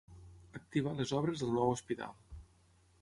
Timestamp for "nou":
1.59-1.75